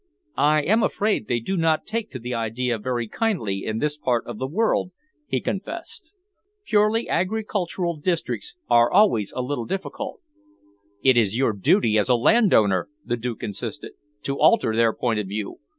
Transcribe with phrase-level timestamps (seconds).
[0.39, 4.25] "I am afraid they do not take to the idea very kindly in this part
[4.25, 4.89] of the world,"
[5.27, 6.11] he confessed.
[6.65, 10.19] "Purely agricultural districts are always a little difficult."
[11.03, 13.91] "It is your duty as a landowner," the Duke insisted,
[14.23, 15.59] "to alter their point of view.